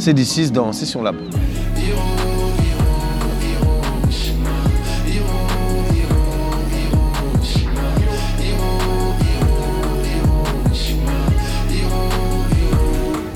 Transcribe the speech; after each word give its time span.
C'est 0.00 0.14
D6 0.14 0.50
dans 0.50 0.72
Session 0.72 1.02
Lab. 1.02 1.14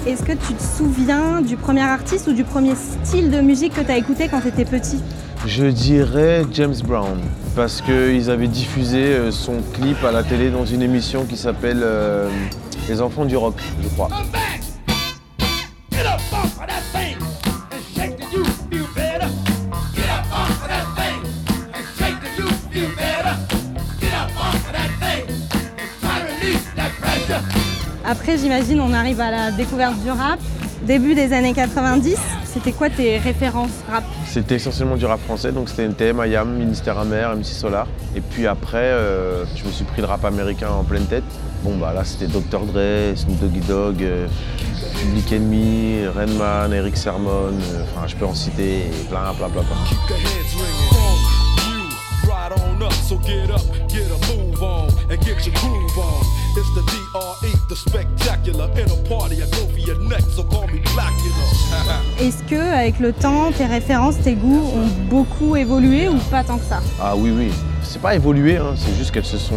Est-ce 0.06 0.22
que 0.22 0.32
tu 0.32 0.54
te 0.54 0.62
souviens 0.62 1.42
du 1.42 1.58
premier 1.58 1.82
artiste 1.82 2.28
ou 2.28 2.32
du 2.32 2.44
premier 2.44 2.72
style 2.76 3.30
de 3.30 3.42
musique 3.42 3.74
que 3.74 3.82
tu 3.82 3.90
as 3.90 3.98
écouté 3.98 4.28
quand 4.30 4.40
tu 4.40 4.48
étais 4.48 4.64
petit? 4.64 5.02
Je 5.44 5.66
dirais 5.66 6.46
James 6.50 6.76
Brown, 6.86 7.20
parce 7.54 7.82
qu'ils 7.82 8.30
avaient 8.30 8.48
diffusé 8.48 9.00
euh, 9.00 9.30
son 9.30 9.56
clip 9.74 10.02
à 10.02 10.12
la 10.12 10.22
télé 10.22 10.50
dans 10.50 10.64
une 10.64 10.80
émission 10.80 11.26
qui 11.26 11.36
s'appelle 11.36 11.82
euh, 11.82 12.30
Les 12.88 13.02
enfants 13.02 13.26
du 13.26 13.36
rock, 13.36 13.56
je 13.82 13.88
crois. 13.88 14.08
Après, 28.06 28.36
j'imagine, 28.36 28.80
on 28.80 28.92
arrive 28.92 29.20
à 29.20 29.30
la 29.30 29.50
découverte 29.50 29.98
du 30.02 30.10
rap. 30.10 30.38
Début 30.82 31.14
des 31.14 31.32
années 31.32 31.54
90, 31.54 32.16
c'était 32.44 32.72
quoi 32.72 32.90
tes 32.90 33.16
références 33.16 33.82
rap 33.90 34.04
C'était 34.26 34.56
essentiellement 34.56 34.96
du 34.96 35.06
rap 35.06 35.20
français, 35.20 35.50
donc 35.50 35.70
c'était 35.70 35.84
NTM, 35.84 36.22
IAM, 36.26 36.54
Ministère 36.54 36.98
Amer, 36.98 37.34
MC 37.34 37.46
Solar. 37.46 37.86
Et 38.14 38.20
puis 38.20 38.46
après, 38.46 38.76
euh, 38.76 39.46
je 39.56 39.64
me 39.64 39.70
suis 39.72 39.84
pris 39.84 40.02
le 40.02 40.06
rap 40.06 40.22
américain 40.26 40.68
en 40.68 40.84
pleine 40.84 41.06
tête. 41.06 41.24
Bon 41.62 41.78
bah 41.78 41.94
là 41.94 42.04
c'était 42.04 42.26
Dr 42.26 42.66
Dre, 42.66 43.16
Snoop 43.16 43.40
Doggy 43.40 43.60
Dogg, 43.60 44.02
euh, 44.02 44.26
Public 45.00 45.32
Enemy, 45.32 46.06
Redman, 46.14 46.74
Eric 46.74 46.98
Sermon, 46.98 47.30
euh, 47.30 47.84
enfin 47.84 48.06
je 48.06 48.14
peux 48.16 48.26
en 48.26 48.34
citer 48.34 48.82
plein, 49.08 49.32
plein, 49.38 49.48
plein, 49.48 49.62
plein. 49.62 49.76
It's 56.56 56.72
the 56.72 56.82
DRE, 56.82 57.50
the 57.68 57.74
spectacular. 57.74 58.70
In 58.76 58.88
a 58.88 59.08
party, 59.08 59.42
I 59.42 59.46
go 59.46 59.66
for 59.66 59.78
your 59.78 59.98
neck, 59.98 60.20
so 60.30 60.44
call 60.44 60.68
me 60.68 60.80
Blackula. 60.94 61.98
Est-ce 62.20 62.44
que, 62.44 62.54
avec 62.54 63.00
le 63.00 63.12
temps, 63.12 63.50
tes 63.50 63.66
références, 63.66 64.20
tes 64.22 64.34
goûts 64.34 64.70
ont 64.76 64.86
beaucoup 65.10 65.56
évolué 65.56 66.08
ou 66.08 66.16
pas 66.30 66.44
tant 66.44 66.58
que 66.58 66.64
ça? 66.64 66.80
Ah 67.00 67.16
oui, 67.16 67.32
oui. 67.36 67.50
C'est 67.82 68.00
pas 68.00 68.14
évolué, 68.14 68.56
hein, 68.56 68.74
c'est 68.76 68.94
juste 68.94 69.10
qu'elles 69.10 69.24
se 69.24 69.36
sont. 69.36 69.56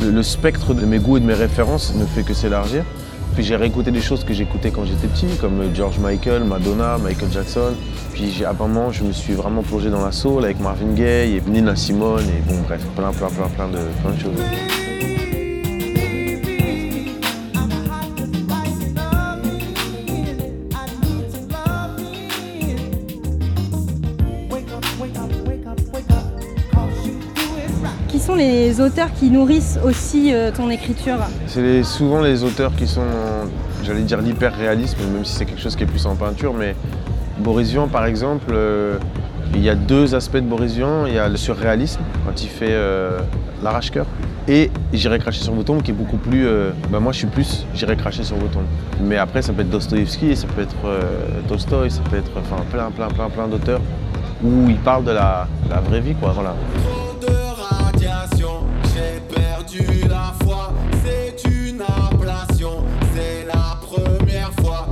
Le, 0.00 0.12
le 0.12 0.22
spectre 0.22 0.74
de 0.74 0.86
mes 0.86 1.00
goûts 1.00 1.16
et 1.16 1.20
de 1.20 1.26
mes 1.26 1.34
références 1.34 1.92
ne 1.96 2.06
fait 2.06 2.22
que 2.22 2.34
s'élargir. 2.34 2.84
Puis 3.34 3.42
j'ai 3.44 3.56
réécouté 3.56 3.90
des 3.90 4.00
choses 4.00 4.22
que 4.22 4.32
j'écoutais 4.32 4.70
quand 4.70 4.84
j'étais 4.84 5.08
petit, 5.08 5.26
comme 5.40 5.74
George 5.74 5.98
Michael, 5.98 6.44
Madonna, 6.44 6.98
Michael 6.98 7.32
Jackson. 7.32 7.74
Puis 8.12 8.44
à 8.44 8.50
un 8.50 8.52
moment, 8.52 8.92
je 8.92 9.02
me 9.02 9.10
suis 9.10 9.32
vraiment 9.34 9.62
plongé 9.62 9.90
dans 9.90 10.04
la 10.04 10.12
soul 10.12 10.44
avec 10.44 10.60
Marvin 10.60 10.92
Gaye 10.94 11.36
et 11.36 11.42
Nina 11.48 11.74
Simone 11.74 12.24
et 12.28 12.48
bon, 12.48 12.60
bref, 12.62 12.80
plein, 12.94 13.10
plein, 13.10 13.28
plein, 13.28 13.48
plein 13.48 13.68
de, 13.68 13.78
plein 14.02 14.12
de 14.12 14.20
choses. 14.20 14.44
Sont 28.28 28.34
les 28.34 28.78
auteurs 28.82 29.10
qui 29.14 29.30
nourrissent 29.30 29.78
aussi 29.82 30.34
euh, 30.34 30.50
ton 30.54 30.68
écriture 30.68 31.16
C'est 31.46 31.82
souvent 31.82 32.20
les 32.20 32.44
auteurs 32.44 32.76
qui 32.76 32.86
sont, 32.86 33.00
j'allais 33.82 34.02
dire 34.02 34.20
l'hyper-réalisme, 34.20 34.98
même 35.14 35.24
si 35.24 35.34
c'est 35.34 35.46
quelque 35.46 35.62
chose 35.62 35.74
qui 35.74 35.84
est 35.84 35.86
plus 35.86 36.04
en 36.04 36.14
peinture, 36.14 36.52
mais 36.52 36.76
Boris 37.38 37.70
Vian, 37.70 37.88
par 37.88 38.04
exemple, 38.04 38.50
euh, 38.52 38.98
il 39.54 39.62
y 39.62 39.70
a 39.70 39.74
deux 39.74 40.14
aspects 40.14 40.36
de 40.36 40.42
Boris 40.42 40.74
Vian. 40.74 41.06
Il 41.06 41.14
y 41.14 41.18
a 41.18 41.26
le 41.26 41.38
surréalisme, 41.38 42.00
quand 42.26 42.42
il 42.42 42.50
fait 42.50 42.68
euh, 42.72 43.18
l'arrache-cœur, 43.62 44.04
et 44.46 44.70
J'irai 44.92 45.18
cracher 45.18 45.40
sur 45.40 45.54
vos 45.54 45.62
tombes, 45.62 45.80
qui 45.80 45.92
est 45.92 45.94
beaucoup 45.94 46.18
plus... 46.18 46.46
bah, 46.90 47.00
moi, 47.00 47.12
je 47.12 47.18
suis 47.18 47.28
plus 47.28 47.64
J'irai 47.74 47.96
cracher 47.96 48.24
sur 48.24 48.36
vos 48.36 48.48
tombes. 48.48 48.68
Mais 49.02 49.16
après, 49.16 49.40
ça 49.40 49.54
peut 49.54 49.62
être 49.62 49.70
Dostoïevski, 49.70 50.36
ça 50.36 50.46
peut 50.54 50.62
être 50.62 50.76
Tolstoï, 51.48 51.90
ça 51.90 52.02
peut 52.10 52.16
être 52.18 52.32
enfin, 52.36 52.62
plein, 52.70 52.90
plein, 52.90 53.08
plein, 53.08 53.30
plein 53.30 53.48
d'auteurs 53.48 53.80
où 54.44 54.68
ils 54.68 54.76
parlent 54.76 55.04
de 55.04 55.12
la, 55.12 55.48
vraie 55.88 56.00
vie, 56.00 56.14
quoi. 56.14 56.34
Première 64.00 64.52
fois. 64.60 64.86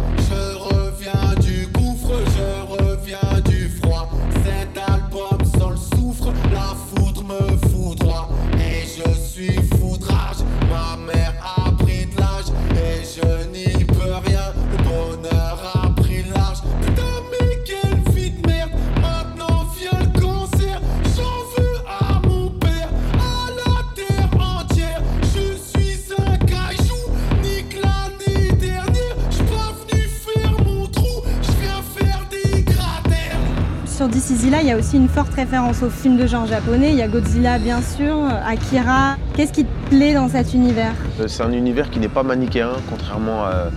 Là, 34.50 34.58
il 34.60 34.68
y 34.68 34.72
a 34.72 34.76
aussi 34.76 34.96
une 34.96 35.08
forte 35.08 35.34
référence 35.34 35.82
aux 35.82 35.90
films 35.90 36.16
de 36.16 36.26
genre 36.26 36.46
japonais. 36.46 36.90
Il 36.90 36.96
y 36.96 37.02
a 37.02 37.08
Godzilla, 37.08 37.58
bien 37.58 37.80
sûr, 37.80 38.16
Akira. 38.46 39.16
Qu'est-ce 39.34 39.52
qui 39.52 39.64
te 39.64 39.88
plaît 39.88 40.14
dans 40.14 40.28
cet 40.28 40.52
univers? 40.54 40.92
Euh, 41.20 41.28
C'est 41.28 41.42
un 41.42 41.52
univers 41.52 41.90
qui 41.90 42.00
n'est 42.00 42.08
pas 42.08 42.22
manichéen, 42.22 42.70
contrairement 42.90 43.44
à, 43.44 43.70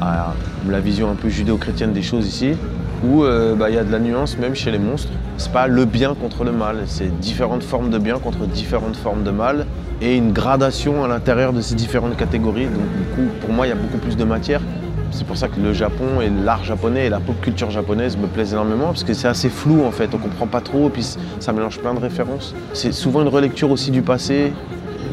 à 0.00 0.34
la 0.68 0.80
vision 0.80 1.10
un 1.10 1.14
peu 1.14 1.28
judéo-chrétienne 1.28 1.92
des 1.92 2.02
choses 2.02 2.26
ici, 2.26 2.52
où 3.06 3.24
euh, 3.24 3.54
bah, 3.54 3.70
il 3.70 3.76
y 3.76 3.78
a 3.78 3.84
de 3.84 3.92
la 3.92 3.98
nuance 3.98 4.38
même 4.38 4.54
chez 4.54 4.70
les 4.70 4.78
monstres. 4.78 5.10
C'est 5.36 5.52
pas 5.52 5.66
le 5.66 5.84
bien 5.84 6.14
contre 6.14 6.44
le 6.44 6.52
mal, 6.52 6.84
c'est 6.86 7.18
différentes 7.20 7.62
formes 7.62 7.90
de 7.90 7.98
bien 7.98 8.18
contre 8.18 8.46
différentes 8.46 8.96
formes 8.96 9.22
de 9.22 9.30
mal, 9.30 9.66
et 10.00 10.16
une 10.16 10.32
gradation 10.32 11.04
à 11.04 11.08
l'intérieur 11.08 11.52
de 11.52 11.60
ces 11.60 11.74
différentes 11.74 12.16
catégories. 12.16 12.66
Donc 12.66 12.86
du 12.96 13.04
coup, 13.14 13.28
pour 13.40 13.52
moi, 13.52 13.66
il 13.66 13.70
y 13.70 13.72
a 13.72 13.76
beaucoup 13.76 13.98
plus 13.98 14.16
de 14.16 14.24
matière. 14.24 14.60
C'est 15.14 15.24
pour 15.24 15.36
ça 15.36 15.46
que 15.46 15.60
le 15.60 15.72
Japon 15.72 16.20
et 16.20 16.28
l'art 16.28 16.64
japonais 16.64 17.06
et 17.06 17.08
la 17.08 17.20
pop 17.20 17.40
culture 17.40 17.70
japonaise 17.70 18.16
me 18.16 18.26
plaisent 18.26 18.52
énormément 18.52 18.86
parce 18.86 19.04
que 19.04 19.14
c'est 19.14 19.28
assez 19.28 19.48
flou 19.48 19.84
en 19.84 19.92
fait, 19.92 20.12
on 20.12 20.18
comprend 20.18 20.48
pas 20.48 20.60
trop 20.60 20.88
et 20.88 20.90
puis 20.90 21.06
ça 21.38 21.52
mélange 21.52 21.78
plein 21.78 21.94
de 21.94 22.00
références. 22.00 22.52
C'est 22.72 22.90
souvent 22.90 23.22
une 23.22 23.28
relecture 23.28 23.70
aussi 23.70 23.92
du 23.92 24.02
passé 24.02 24.52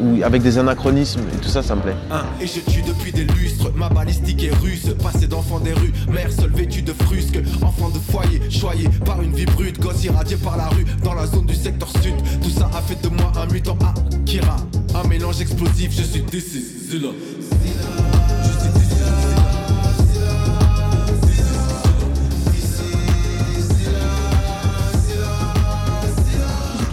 ou 0.02 0.20
avec 0.24 0.42
des 0.42 0.58
anachronismes 0.58 1.20
et 1.32 1.36
tout 1.36 1.48
ça, 1.48 1.62
ça 1.62 1.76
me 1.76 1.82
plaît. 1.82 1.94
Hein, 2.10 2.22
Et 2.40 2.48
je 2.48 2.58
tue 2.68 2.82
depuis 2.82 3.12
des 3.12 3.22
lustres, 3.22 3.70
ma 3.76 3.88
balistique 3.88 4.42
est 4.42 4.54
russe 4.60 4.88
Passé 5.00 5.28
d'enfant 5.28 5.60
des 5.60 5.72
rues, 5.72 5.92
mère 6.12 6.32
seule 6.32 6.50
vêtue 6.50 6.82
de 6.82 6.92
frusque 6.92 7.38
Enfant 7.62 7.90
de 7.90 7.98
foyer, 7.98 8.40
choyé 8.50 8.88
par 9.04 9.22
une 9.22 9.32
vie 9.32 9.46
brute 9.46 9.78
Gosse 9.78 10.02
irradié 10.02 10.36
par 10.36 10.56
la 10.56 10.66
rue, 10.68 10.84
dans 11.04 11.14
la 11.14 11.26
zone 11.26 11.46
du 11.46 11.54
secteur 11.54 11.88
sud. 12.02 12.14
Tout 12.42 12.50
ça 12.50 12.68
a 12.76 12.80
fait 12.82 13.00
de 13.00 13.08
moi 13.08 13.30
un 13.36 13.52
mutant 13.52 13.78
Akira. 13.80 14.56
Un 14.96 15.06
mélange 15.06 15.40
explosif, 15.40 15.92
je 15.96 16.02
suis 16.02 16.22
décisif 16.22 16.90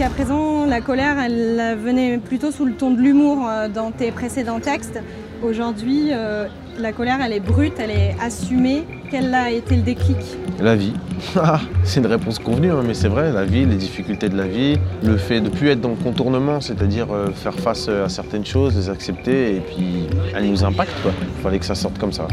Jusqu'à 0.00 0.14
présent, 0.14 0.64
la 0.64 0.80
colère, 0.80 1.18
elle 1.18 1.76
venait 1.78 2.16
plutôt 2.16 2.50
sous 2.50 2.64
le 2.64 2.72
ton 2.72 2.90
de 2.90 3.02
l'humour 3.02 3.46
euh, 3.46 3.68
dans 3.68 3.90
tes 3.90 4.10
précédents 4.12 4.58
textes. 4.58 4.98
Aujourd'hui, 5.42 6.08
euh, 6.10 6.46
la 6.78 6.92
colère, 6.92 7.18
elle 7.22 7.34
est 7.34 7.40
brute, 7.40 7.74
elle 7.78 7.90
est 7.90 8.16
assumée. 8.18 8.84
Quel 9.10 9.34
a 9.34 9.50
été 9.50 9.76
le 9.76 9.82
déclic? 9.82 10.16
La 10.58 10.74
vie. 10.74 10.94
c'est 11.84 12.00
une 12.00 12.06
réponse 12.06 12.38
convenue, 12.38 12.70
hein, 12.70 12.82
mais 12.82 12.94
c'est 12.94 13.08
vrai, 13.08 13.30
la 13.30 13.44
vie, 13.44 13.66
les 13.66 13.76
difficultés 13.76 14.30
de 14.30 14.38
la 14.38 14.46
vie, 14.46 14.78
le 15.02 15.18
fait 15.18 15.40
de 15.40 15.50
ne 15.50 15.50
plus 15.50 15.68
être 15.68 15.82
dans 15.82 15.90
le 15.90 15.96
contournement, 15.96 16.62
c'est-à-dire 16.62 17.08
euh, 17.12 17.30
faire 17.32 17.60
face 17.60 17.86
à 17.90 18.08
certaines 18.08 18.46
choses, 18.46 18.76
les 18.76 18.88
accepter, 18.88 19.56
et 19.56 19.60
puis 19.60 20.06
elles 20.34 20.48
nous 20.48 20.64
impactent, 20.64 21.02
quoi. 21.02 21.12
Il 21.20 21.42
fallait 21.42 21.58
que 21.58 21.66
ça 21.66 21.74
sorte 21.74 21.98
comme 21.98 22.12
ça. 22.12 22.26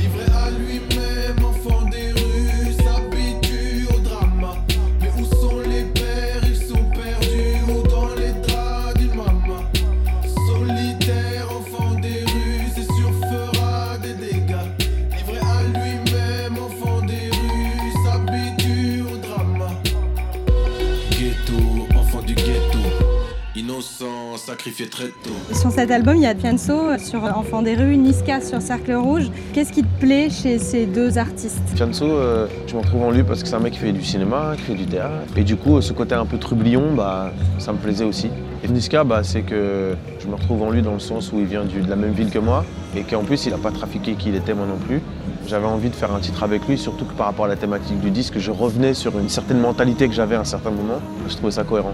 Enfant 24.83 24.89
très 24.91 25.07
tôt. 25.07 25.53
Sur 25.53 25.71
cet 25.71 25.91
album, 25.91 26.15
il 26.17 26.23
y 26.23 26.25
a 26.27 26.35
Fianso 26.35 26.97
sur 26.97 27.23
Enfants 27.23 27.61
des 27.61 27.75
rues, 27.75 27.97
Niska 27.97 28.41
sur 28.41 28.61
Cercle 28.61 28.93
Rouge. 28.93 29.29
Qu'est-ce 29.53 29.71
qui 29.71 29.83
te 29.83 29.99
plaît 29.99 30.29
chez 30.29 30.59
ces 30.59 30.85
deux 30.85 31.17
artistes? 31.17 31.61
Fianso, 31.75 32.05
euh, 32.05 32.47
je 32.67 32.75
me 32.75 32.79
retrouve 32.81 33.03
en 33.03 33.11
lui 33.11 33.23
parce 33.23 33.41
que 33.43 33.49
c'est 33.49 33.55
un 33.55 33.59
mec 33.59 33.73
qui 33.73 33.79
fait 33.79 33.91
du 33.91 34.03
cinéma, 34.03 34.53
qui 34.57 34.63
fait 34.63 34.75
du 34.75 34.85
théâtre. 34.85 35.11
Et 35.35 35.43
du 35.43 35.55
coup, 35.55 35.81
ce 35.81 35.93
côté 35.93 36.15
un 36.15 36.25
peu 36.25 36.37
trublion, 36.37 36.93
bah, 36.95 37.31
ça 37.59 37.71
me 37.73 37.77
plaisait 37.77 38.05
aussi. 38.05 38.29
Et 38.63 38.67
Niska, 38.67 39.03
bah, 39.03 39.21
c'est 39.23 39.41
que 39.41 39.95
je 40.19 40.27
me 40.27 40.35
retrouve 40.35 40.63
en 40.63 40.71
lui 40.71 40.81
dans 40.81 40.93
le 40.93 40.99
sens 40.99 41.31
où 41.31 41.39
il 41.39 41.45
vient 41.45 41.63
du- 41.63 41.81
de 41.81 41.89
la 41.89 41.95
même 41.95 42.11
ville 42.13 42.29
que 42.31 42.39
moi 42.39 42.65
et 42.95 43.03
qu'en 43.03 43.23
plus, 43.23 43.45
il 43.45 43.51
n'a 43.51 43.57
pas 43.59 43.71
trafiqué 43.71 44.13
qui 44.13 44.29
il 44.29 44.35
était, 44.35 44.53
moi 44.53 44.65
non 44.65 44.77
plus. 44.77 45.01
J'avais 45.47 45.67
envie 45.67 45.89
de 45.89 45.95
faire 45.95 46.13
un 46.13 46.19
titre 46.19 46.43
avec 46.43 46.67
lui, 46.67 46.77
surtout 46.77 47.05
que 47.05 47.13
par 47.13 47.27
rapport 47.27 47.45
à 47.45 47.47
la 47.47 47.55
thématique 47.55 47.99
du 48.01 48.09
disque, 48.11 48.37
je 48.37 48.51
revenais 48.51 48.93
sur 48.93 49.17
une 49.17 49.29
certaine 49.29 49.59
mentalité 49.59 50.07
que 50.09 50.13
j'avais 50.13 50.35
à 50.35 50.41
un 50.41 50.45
certain 50.45 50.71
moment. 50.71 50.99
Je 51.29 51.35
trouvais 51.35 51.51
ça 51.51 51.63
cohérent. 51.63 51.93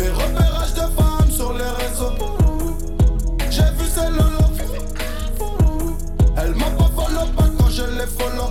Fais 0.00 0.10
repérage 0.10 0.74
de 0.74 0.80
femmes 0.80 1.30
sur 1.30 1.52
les 1.52 1.84
réseaux. 1.84 2.12
J'ai 3.50 3.62
vu 3.62 3.86
celle 3.86 4.12
lolo. 4.12 4.44
Elle 6.36 6.54
m'a 6.54 6.64
pas 6.64 6.90
follow 6.96 7.26
pas 7.36 7.44
quand 7.58 7.68
je 7.68 7.82
les 7.82 8.06
follow. 8.06 8.50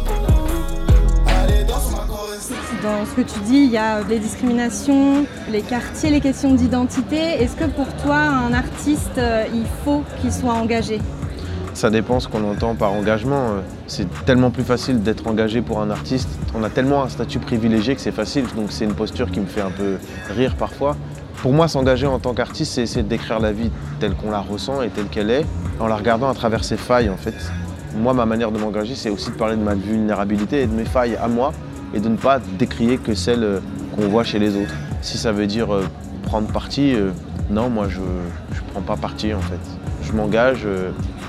Allez, 1.27 1.63
danse 1.63 1.91
ma 1.91 2.05
chorus. 2.05 2.51
Dans 2.83 3.05
ce 3.05 3.15
que 3.15 3.21
tu 3.21 3.39
dis, 3.45 3.57
il 3.57 3.71
y 3.71 3.77
a 3.77 4.01
les 4.01 4.19
discriminations, 4.19 5.25
les 5.49 5.61
quartiers, 5.61 6.11
les 6.11 6.21
questions 6.21 6.53
d'identité. 6.53 7.17
Est-ce 7.17 7.55
que 7.55 7.65
pour 7.65 7.87
toi, 8.03 8.17
un 8.17 8.53
artiste, 8.53 9.17
euh, 9.17 9.45
il 9.53 9.65
faut 9.83 10.03
qu'il 10.21 10.31
soit 10.31 10.53
engagé? 10.53 10.99
Ça 11.73 11.89
dépend 11.89 12.19
ce 12.19 12.27
qu'on 12.27 12.43
entend 12.43 12.75
par 12.75 12.91
engagement. 12.93 13.49
Euh, 13.49 13.61
C'est 13.87 14.07
tellement 14.25 14.51
plus 14.51 14.63
facile 14.63 15.01
d'être 15.01 15.25
engagé 15.25 15.61
pour 15.61 15.81
un 15.81 15.89
artiste. 15.89 16.29
On 16.53 16.63
a 16.63 16.69
tellement 16.69 17.03
un 17.03 17.09
statut 17.09 17.39
privilégié 17.39 17.95
que 17.95 18.01
c'est 18.01 18.11
facile, 18.11 18.45
donc 18.55 18.67
c'est 18.69 18.85
une 18.85 18.93
posture 18.93 19.31
qui 19.31 19.39
me 19.39 19.47
fait 19.47 19.61
un 19.61 19.71
peu 19.71 19.97
rire 20.35 20.55
parfois. 20.55 20.95
Pour 21.41 21.53
moi, 21.53 21.69
s'engager 21.69 22.05
en 22.05 22.19
tant 22.19 22.33
qu'artiste, 22.33 22.73
c'est 22.73 22.81
essayer 22.81 23.01
de 23.01 23.07
décrire 23.07 23.39
la 23.39 23.53
vie 23.53 23.71
telle 24.01 24.13
qu'on 24.13 24.29
la 24.29 24.41
ressent 24.41 24.81
et 24.81 24.89
telle 24.89 25.05
qu'elle 25.05 25.31
est, 25.31 25.45
en 25.79 25.87
la 25.87 25.95
regardant 25.95 26.27
à 26.29 26.33
travers 26.33 26.65
ses 26.65 26.75
failles 26.75 27.09
en 27.09 27.15
fait. 27.15 27.33
Moi, 27.95 28.13
ma 28.13 28.25
manière 28.25 28.51
de 28.51 28.59
m'engager, 28.59 28.93
c'est 28.93 29.09
aussi 29.09 29.31
de 29.31 29.35
parler 29.35 29.55
de 29.55 29.61
ma 29.61 29.73
vulnérabilité 29.73 30.63
et 30.63 30.67
de 30.67 30.73
mes 30.73 30.83
failles 30.83 31.15
à 31.15 31.29
moi, 31.29 31.53
et 31.93 32.01
de 32.01 32.09
ne 32.09 32.17
pas 32.17 32.39
décrier 32.57 32.97
que 32.97 33.13
celles 33.15 33.43
euh, 33.43 33.59
qu'on 33.95 34.09
voit 34.09 34.25
chez 34.25 34.37
les 34.37 34.57
autres. 34.57 34.73
Si 35.01 35.17
ça 35.17 35.31
veut 35.31 35.47
dire 35.47 35.73
euh, 35.73 35.87
prendre 36.23 36.51
parti, 36.51 36.93
euh, 36.93 37.11
non, 37.49 37.69
moi 37.69 37.87
je 37.87 38.01
ne 38.01 38.71
prends 38.73 38.81
pas 38.81 38.97
parti 38.97 39.33
en 39.33 39.39
fait. 39.39 39.59
Je 40.03 40.11
m'engage 40.11 40.67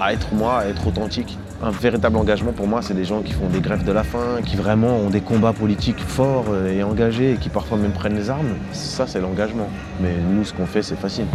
à 0.00 0.12
être 0.12 0.32
moi, 0.32 0.60
à 0.60 0.66
être 0.66 0.86
authentique. 0.86 1.38
Un 1.62 1.70
véritable 1.70 2.16
engagement 2.16 2.52
pour 2.52 2.66
moi, 2.66 2.80
c'est 2.80 2.94
des 2.94 3.04
gens 3.04 3.20
qui 3.20 3.32
font 3.32 3.48
des 3.48 3.60
grèves 3.60 3.84
de 3.84 3.92
la 3.92 4.02
faim, 4.02 4.40
qui 4.46 4.56
vraiment 4.56 4.96
ont 4.96 5.10
des 5.10 5.20
combats 5.20 5.52
politiques 5.52 6.00
forts 6.00 6.46
euh, 6.48 6.72
et 6.72 6.82
engagés 6.82 7.32
et 7.32 7.36
qui 7.36 7.50
parfois 7.50 7.76
même 7.76 7.92
prennent 7.92 8.16
les 8.16 8.30
armes. 8.30 8.54
Ça, 8.72 9.06
c'est 9.06 9.20
l'engagement. 9.20 9.68
Mais 10.00 10.14
nous, 10.30 10.44
ce 10.44 10.54
qu'on 10.54 10.64
fait, 10.64 10.82
c'est 10.82 10.98
facile. 10.98 11.26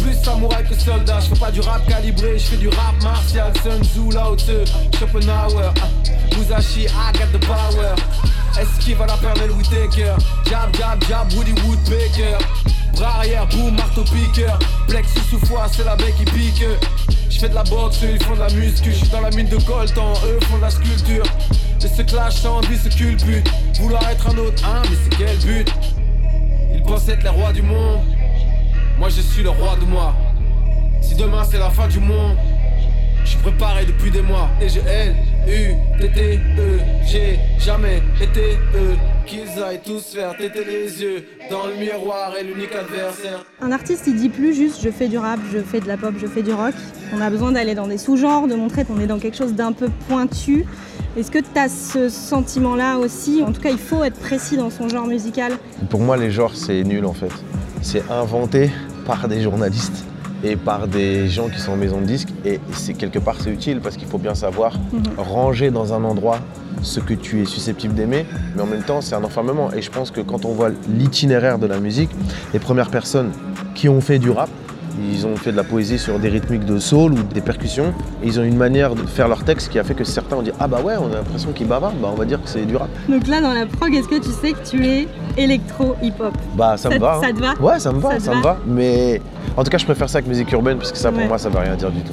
Plus 0.00 0.14
samouraï 0.14 0.64
que 0.64 0.74
soldat, 0.74 1.18
je 1.18 1.34
fais 1.34 1.40
pas 1.40 1.50
du 1.50 1.60
rap 1.60 1.84
calibré, 1.88 2.38
je 2.38 2.44
fais 2.44 2.56
du 2.56 2.68
rap 2.68 2.94
martial, 3.02 3.52
Sun 3.64 3.82
Tzu, 3.82 4.14
Lao 4.14 4.36
Tzu, 4.36 4.52
Schopenhauer, 4.98 5.74
Musashi, 6.36 6.82
I 6.84 7.12
got 7.12 7.36
the 7.36 7.44
power. 7.44 7.96
Esquive 8.60 9.02
à 9.02 9.06
la 9.06 9.14
Pernell 9.14 9.50
Whitaker, 9.50 10.14
jab, 10.48 10.74
jab, 10.76 11.02
jab, 11.08 11.32
Woody 11.34 11.52
Woodpecker. 11.62 12.38
Bras 12.94 13.18
arrière, 13.18 13.46
boum, 13.48 13.74
marteau 13.74 14.04
piqueur, 14.04 14.58
plexus 14.86 15.20
sous 15.28 15.44
foie, 15.44 15.66
c'est 15.70 15.84
la 15.84 15.96
baie 15.96 16.14
qui 16.16 16.24
pique. 16.24 16.64
Je 17.36 17.42
fais 17.42 17.48
de 17.50 17.54
la 17.54 17.64
boxe, 17.64 18.02
eux 18.02 18.12
ils 18.14 18.22
font 18.22 18.34
de 18.34 18.38
la 18.38 18.48
muscu, 18.48 18.92
je 18.92 18.96
suis 18.96 19.08
dans 19.08 19.20
la 19.20 19.28
mine 19.28 19.46
de 19.46 19.58
coltan, 19.58 20.14
eux 20.24 20.38
font 20.44 20.56
de 20.56 20.62
la 20.62 20.70
sculpture. 20.70 21.22
Et 21.84 21.86
se 21.86 22.00
clash 22.00 22.36
sans 22.36 22.60
vie, 22.60 22.78
se 22.78 22.88
culbute. 22.88 23.46
Vouloir 23.78 24.08
être 24.08 24.30
un 24.30 24.38
autre, 24.38 24.64
hein, 24.66 24.80
mais 24.88 24.96
c'est 25.04 25.18
quel 25.18 25.36
but? 25.40 25.70
Ils 26.74 26.82
pensent 26.82 27.06
être 27.10 27.22
les 27.24 27.28
rois 27.28 27.52
du 27.52 27.60
monde. 27.60 28.00
Moi 28.98 29.10
je 29.10 29.20
suis 29.20 29.42
le 29.42 29.50
roi 29.50 29.76
de 29.78 29.84
moi. 29.84 30.14
Si 31.02 31.14
demain 31.14 31.44
c'est 31.44 31.58
la 31.58 31.68
fin 31.68 31.88
du 31.88 32.00
monde, 32.00 32.38
je 33.22 33.28
suis 33.28 33.38
préparé 33.40 33.84
depuis 33.84 34.10
des 34.10 34.22
mois. 34.22 34.48
Et 34.62 34.70
j'ai 34.70 34.80
L, 34.80 35.14
U, 35.46 35.74
T, 36.00 36.12
T, 36.12 36.40
E. 36.56 36.80
J'ai 37.04 37.38
jamais 37.58 38.02
été 38.18 38.58
eux. 38.74 38.96
Qu'ils 39.26 39.60
aillent 39.60 39.80
tous 39.84 40.14
faire 40.14 40.36
téter 40.36 40.64
les 40.64 41.02
yeux. 41.02 41.24
Dans 41.50 41.66
le 41.66 41.74
miroir 41.74 42.32
est 42.38 42.44
l'unique 42.44 42.72
adversaire. 42.72 43.44
Un 43.60 43.72
artiste, 43.72 44.04
il 44.06 44.14
dit 44.14 44.28
plus 44.28 44.54
juste 44.54 44.80
je 44.80 44.90
fais 44.90 45.08
du 45.08 45.18
rap, 45.18 45.40
je 45.52 45.58
fais 45.58 45.80
de 45.80 45.88
la 45.88 45.96
pop, 45.96 46.14
je 46.16 46.26
fais 46.26 46.42
du 46.42 46.52
rock. 46.52 46.74
On 47.12 47.20
a 47.20 47.28
besoin 47.28 47.50
d'aller 47.50 47.74
dans 47.74 47.88
des 47.88 47.98
sous-genres, 47.98 48.46
de 48.46 48.54
montrer 48.54 48.84
qu'on 48.84 49.00
est 49.00 49.06
dans 49.06 49.18
quelque 49.18 49.36
chose 49.36 49.54
d'un 49.54 49.72
peu 49.72 49.88
pointu. 50.08 50.64
Est-ce 51.16 51.30
que 51.30 51.38
tu 51.38 51.58
as 51.58 51.68
ce 51.68 52.08
sentiment-là 52.08 52.98
aussi? 52.98 53.42
En 53.42 53.50
tout 53.50 53.60
cas, 53.60 53.70
il 53.70 53.78
faut 53.78 54.04
être 54.04 54.18
précis 54.20 54.56
dans 54.56 54.70
son 54.70 54.88
genre 54.88 55.06
musical. 55.06 55.52
Pour 55.90 56.00
moi, 56.00 56.16
les 56.16 56.30
genres, 56.30 56.54
c'est 56.54 56.84
nul 56.84 57.04
en 57.04 57.14
fait. 57.14 57.32
C'est 57.82 58.08
inventé 58.10 58.70
par 59.06 59.26
des 59.26 59.40
journalistes 59.40 60.04
et 60.44 60.56
par 60.56 60.86
des 60.88 61.28
gens 61.28 61.48
qui 61.48 61.58
sont 61.60 61.72
en 61.72 61.76
maison 61.76 62.00
de 62.00 62.06
disques. 62.06 62.28
Et 62.44 62.60
c'est 62.72 62.94
quelque 62.94 63.18
part, 63.18 63.36
c'est 63.40 63.50
utile 63.50 63.80
parce 63.80 63.96
qu'il 63.96 64.08
faut 64.08 64.18
bien 64.18 64.34
savoir 64.34 64.72
ranger 65.16 65.70
dans 65.70 65.92
un 65.94 66.04
endroit 66.04 66.38
ce 66.82 67.00
que 67.00 67.14
tu 67.14 67.42
es 67.42 67.44
susceptible 67.46 67.94
d'aimer, 67.94 68.26
mais 68.54 68.62
en 68.62 68.66
même 68.66 68.82
temps, 68.82 69.00
c'est 69.00 69.14
un 69.14 69.24
enfermement. 69.24 69.72
Et 69.72 69.80
je 69.82 69.90
pense 69.90 70.10
que 70.10 70.20
quand 70.20 70.44
on 70.44 70.52
voit 70.52 70.70
l'itinéraire 70.88 71.58
de 71.58 71.66
la 71.66 71.78
musique, 71.80 72.10
les 72.52 72.58
premières 72.58 72.90
personnes 72.90 73.30
qui 73.74 73.88
ont 73.88 74.00
fait 74.00 74.18
du 74.18 74.30
rap, 74.30 74.50
ils 75.12 75.26
ont 75.26 75.36
fait 75.36 75.52
de 75.52 75.56
la 75.58 75.64
poésie 75.64 75.98
sur 75.98 76.18
des 76.18 76.28
rythmiques 76.30 76.64
de 76.64 76.78
soul 76.78 77.12
ou 77.12 77.22
des 77.34 77.40
percussions. 77.42 77.92
Et 78.22 78.28
ils 78.28 78.40
ont 78.40 78.44
une 78.44 78.56
manière 78.56 78.94
de 78.94 79.02
faire 79.02 79.28
leur 79.28 79.42
texte 79.44 79.70
qui 79.70 79.78
a 79.78 79.84
fait 79.84 79.94
que 79.94 80.04
certains 80.04 80.36
ont 80.36 80.42
dit 80.42 80.52
Ah 80.58 80.68
bah 80.68 80.80
ouais, 80.82 80.94
on 80.98 81.12
a 81.12 81.16
l'impression 81.16 81.52
qu'ils 81.52 81.66
bavardent, 81.66 81.98
bah 82.00 82.08
on 82.12 82.16
va 82.16 82.24
dire 82.24 82.42
que 82.42 82.48
c'est 82.48 82.64
du 82.64 82.76
rap. 82.76 82.88
Donc 83.08 83.26
là, 83.26 83.40
dans 83.42 83.52
la 83.52 83.66
prog, 83.66 83.94
est-ce 83.94 84.08
que 84.08 84.18
tu 84.18 84.30
sais 84.30 84.52
que 84.52 84.66
tu 84.66 84.86
es 84.86 85.06
électro-hip-hop? 85.36 86.32
Bah 86.54 86.76
ça, 86.76 86.88
Ça- 86.90 86.94
me 86.94 87.00
va. 87.00 87.20
ça 87.20 87.26
hein. 87.28 87.32
te 87.34 87.40
va? 87.40 87.54
Ouais, 87.60 87.78
ça 87.78 87.92
me 87.92 87.98
va, 88.00 88.12
Ça 88.12 88.20
ça, 88.20 88.34
me 88.36 88.42
va. 88.42 88.56
Mais 88.66 89.20
en 89.56 89.64
tout 89.64 89.70
cas, 89.70 89.78
je 89.78 89.84
préfère 89.84 90.08
ça 90.08 90.20
que 90.22 90.28
musique 90.28 90.52
urbaine 90.52 90.78
parce 90.78 90.92
que 90.92 90.98
ça 90.98 91.10
pour 91.10 91.20
Ouais. 91.20 91.28
moi, 91.28 91.38
ça 91.38 91.48
veut 91.48 91.58
rien 91.58 91.76
dire 91.76 91.90
du 91.90 92.00
tout. 92.02 92.12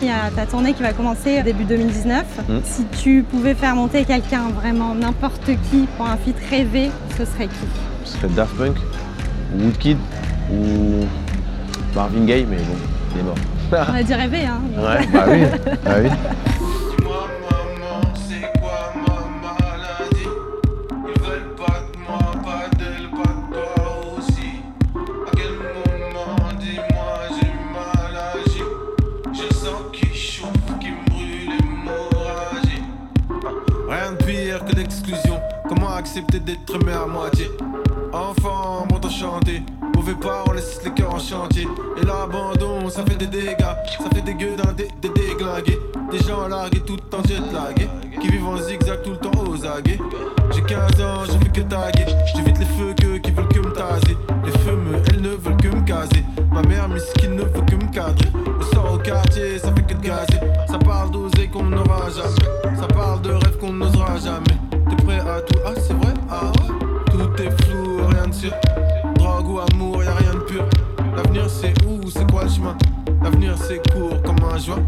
Il 0.00 0.06
y 0.06 0.10
a 0.10 0.30
ta 0.34 0.46
tournée 0.46 0.74
qui 0.74 0.82
va 0.82 0.92
commencer 0.92 1.42
début 1.42 1.64
2019. 1.64 2.24
Mm. 2.48 2.58
Si 2.64 2.84
tu 3.02 3.24
pouvais 3.28 3.54
faire 3.54 3.74
monter 3.74 4.04
quelqu'un, 4.04 4.48
vraiment 4.50 4.94
n'importe 4.94 5.44
qui, 5.70 5.86
pour 5.96 6.06
un 6.06 6.16
feat 6.16 6.36
rêvé, 6.50 6.90
ce 7.18 7.24
serait 7.24 7.48
qui? 7.48 7.66
Ce 8.04 8.16
serait 8.16 8.28
Daft 8.28 8.56
Punk, 8.56 8.76
ou 9.56 9.64
Woodkid, 9.64 9.98
ou 10.52 11.04
Marvin 11.94 12.24
Gaye, 12.24 12.46
mais 12.48 12.56
bon, 12.56 12.76
il 13.14 13.20
est 13.20 13.22
mort. 13.22 13.34
On 13.90 13.94
a 13.94 14.02
dit 14.02 14.14
rêver, 14.14 14.46
hein 14.46 14.60
ouais, 14.76 15.06
bah 15.12 15.24
oui, 15.28 15.40
bah 15.84 15.90
oui. 16.02 16.08
Dis-moi 16.96 17.26
maman, 17.50 18.14
c'est 18.14 18.58
quoi 18.60 18.92
ma 18.96 19.48
maladie 19.48 20.28
Ils 20.90 21.22
veulent 21.22 21.54
pas 21.54 21.82
de 21.92 21.98
moi, 22.08 22.32
pas 22.42 22.76
d'elle, 22.78 23.10
pas 23.10 23.30
de 23.30 23.54
toi 23.54 24.16
aussi 24.16 24.62
À 25.04 25.30
quel 25.36 25.52
moment, 25.58 26.36
dis-moi, 26.58 27.28
j'ai 27.38 27.52
mal 27.74 28.16
agi 28.34 28.62
Je 29.34 29.54
sens 29.54 29.82
qu'il 29.92 30.14
chauffe, 30.14 30.78
qu'il 30.80 30.92
me 30.92 31.04
brûle 31.10 31.58
l'hémorragie 31.58 32.82
Rien 33.88 34.12
de 34.12 34.24
pire 34.24 34.64
que 34.64 34.74
l'exclusion 34.76 35.40
Comment 35.68 35.94
accepter 35.94 36.40
d'être 36.40 36.74
aimé 36.74 36.92
à 36.92 37.06
moitié? 37.06 37.50
Enfant, 38.14 38.86
monte 38.90 39.04
à 39.04 39.10
chanter 39.10 39.62
On 40.10 40.52
laisse 40.52 40.80
les 40.84 40.90
cœurs 40.92 41.14
en 41.14 41.18
chantier. 41.18 41.68
Et 42.00 42.06
l'abandon, 42.06 42.88
ça 42.88 43.04
fait 43.04 43.16
des 43.16 43.26
dégâts. 43.26 43.58
Ça 43.58 44.08
fait 44.14 44.22
des 44.22 44.34
gueux 44.34 44.56
d'un 44.56 44.72
dé, 44.72 44.88
des 45.02 45.10
Des 45.10 46.24
gens 46.26 46.48
largués 46.48 46.80
tout 46.80 46.98
en 47.14 47.22
jet 47.24 47.40
lagués 47.52 47.88
Qui 48.18 48.28
vivent 48.28 48.46
en 48.46 48.56
zigzag 48.56 49.02
tout 49.02 49.10
le 49.10 49.16
temps 49.18 49.44
aux 49.46 49.66
aguets. 49.66 49.98
J'ai 50.50 50.62
15 50.62 51.00
ans, 51.02 51.24
je 51.26 51.32
fais 51.32 51.52
que 51.52 51.60
taguer. 51.60 52.06
J'évite 52.34 52.58
les 52.58 52.64
feux 52.64 52.94
que, 52.94 53.18
qui 53.18 53.30
veulent 53.32 53.48
que 53.48 53.58
me 53.58 53.72
taser. 53.72 54.16
Les 54.44 54.72
me, 54.72 54.96
elles 55.08 55.20
ne 55.20 55.28
veulent 55.28 55.56
que 55.58 55.68
me 55.68 55.82
caser. 55.82 56.24
Ma 56.52 56.62
mère 56.62 56.88
misquine 56.88 57.36
ne 57.36 57.42
veut 57.42 57.60
que 57.66 57.74
me 57.74 57.92
cadrer. 57.92 58.28
On 58.58 58.74
sort 58.74 58.94
au 58.94 58.98
quartier, 58.98 59.58
ça 59.58 59.72
fait 59.74 59.82
que 59.82 59.94
de 59.94 60.00
gazer. 60.00 60.40
Ça 60.68 60.78
parle 60.78 61.10
d'oser 61.10 61.48
qu'on 61.48 61.64
n'aura 61.64 62.08
jamais. 62.08 62.76
Ça 62.80 62.86
parle 62.86 63.20
de 63.20 63.30
rêves 63.30 63.58
qu'on 63.60 63.74
n'osera 63.74 64.16
jamais. 64.18 64.56
T'es 64.88 65.04
prêt 65.04 65.18
à 65.18 65.42
tout 65.42 65.58
Ah 65.66 65.77
C'est 73.56 73.80
court 73.92 74.20
comme 74.22 74.36
un 74.44 74.58
joint 74.58 74.84